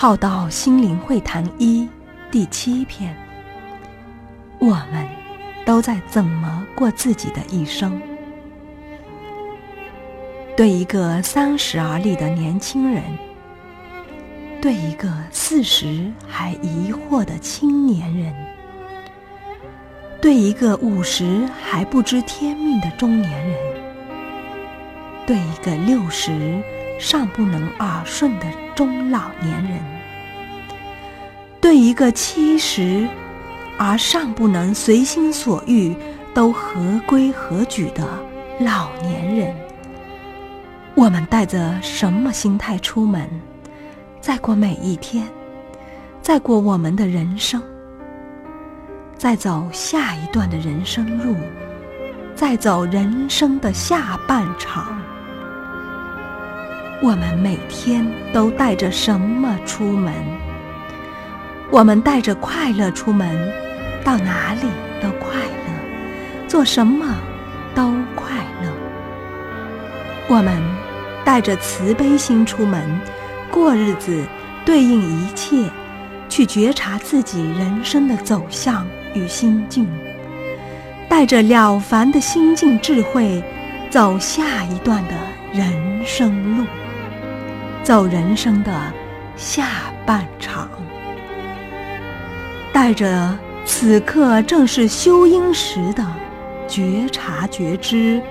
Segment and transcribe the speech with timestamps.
[0.00, 1.86] 浩道心灵会谈一
[2.30, 3.14] 第七篇，
[4.58, 5.06] 我们
[5.66, 8.00] 都在怎么过自己的一生？
[10.56, 13.02] 对一个三十而立的年轻人，
[14.62, 18.34] 对一个四十还疑惑的青年人，
[20.18, 23.58] 对一个五十还不知天命的中年人，
[25.26, 26.32] 对一个六十
[27.00, 28.46] 尚不能耳顺的
[28.76, 29.80] 中老年人，
[31.58, 33.08] 对一个七十
[33.78, 35.96] 而尚不能随心所欲
[36.34, 38.06] 都合规合矩的
[38.60, 39.56] 老年人。
[40.94, 43.26] 我们带着什么心态出门，
[44.20, 45.26] 再过每一天，
[46.20, 47.62] 再过我们的人生，
[49.16, 51.34] 再走下一段的人生路，
[52.34, 55.00] 再走人生的下半场。
[57.02, 60.12] 我们每天都带着什么出门？
[61.70, 63.50] 我们带着快乐出门，
[64.04, 64.68] 到哪里
[65.00, 67.06] 都快乐，做什么
[67.74, 68.70] 都快乐。
[70.28, 70.62] 我们
[71.24, 73.00] 带着慈悲心出门，
[73.50, 74.22] 过日子，
[74.66, 75.70] 对应一切，
[76.28, 79.88] 去觉察自己人生的走向与心境，
[81.08, 83.42] 带着了凡的心境智慧，
[83.88, 85.14] 走下一段的
[85.50, 86.64] 人生路，
[87.82, 88.72] 走人生的
[89.36, 89.66] 下
[90.06, 90.68] 半场，
[92.72, 96.06] 带着此刻正是修因时的
[96.68, 98.22] 觉察觉知，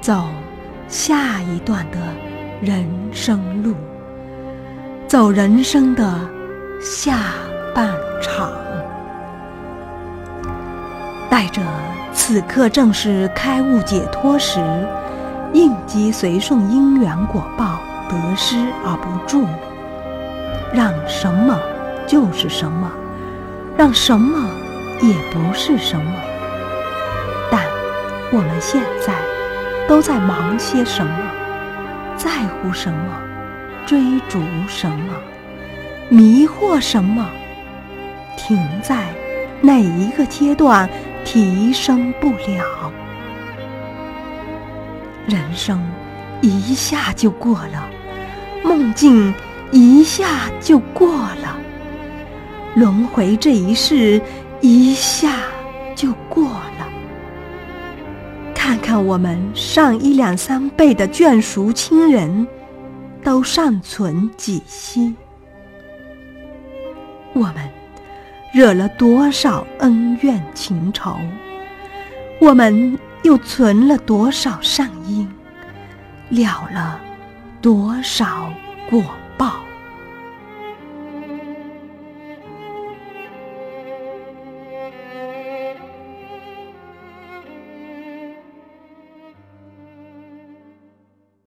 [0.00, 0.24] 走。
[0.88, 1.96] 下一段的
[2.60, 3.74] 人生路，
[5.08, 6.20] 走人生的
[6.82, 7.18] 下
[7.74, 7.88] 半
[8.20, 8.52] 场，
[11.30, 11.62] 带着
[12.12, 14.60] 此刻正是开悟解脱时，
[15.54, 17.80] 应机随顺因缘果报
[18.12, 19.48] 得失而不住，
[20.72, 21.58] 让什么
[22.06, 22.92] 就是什么，
[23.76, 24.46] 让什么
[25.00, 26.12] 也不是什么。
[27.50, 27.60] 但
[28.30, 29.14] 我们现在。
[29.88, 31.12] 都在忙些什么？
[32.16, 33.20] 在乎什么？
[33.84, 33.98] 追
[34.28, 35.12] 逐什么？
[36.08, 37.28] 迷惑什么？
[38.36, 39.08] 停在
[39.60, 40.88] 哪一个阶段
[41.24, 42.92] 提升不了？
[45.26, 45.84] 人生
[46.40, 47.90] 一下就过了，
[48.72, 49.34] 梦境
[49.70, 51.58] 一下就过了，
[52.74, 54.18] 轮回这一世
[54.62, 55.40] 一下
[55.94, 56.88] 就过了。
[58.54, 62.46] 看看我们上一两三辈的眷属亲人，
[63.22, 65.14] 都尚存几息？
[67.34, 67.68] 我们
[68.54, 71.18] 惹了多少恩怨情仇？
[72.40, 75.28] 我们又存了多少善因？
[76.30, 76.98] 了了
[77.62, 78.52] 多少
[78.90, 79.21] 过？